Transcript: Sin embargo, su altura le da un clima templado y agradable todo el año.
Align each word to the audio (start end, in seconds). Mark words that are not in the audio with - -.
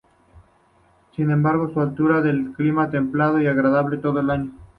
Sin 1.15 1.29
embargo, 1.29 1.71
su 1.71 1.79
altura 1.79 2.21
le 2.21 2.31
da 2.33 2.33
un 2.33 2.53
clima 2.53 2.89
templado 2.89 3.39
y 3.39 3.45
agradable 3.45 3.99
todo 3.99 4.19
el 4.19 4.31
año. 4.31 4.49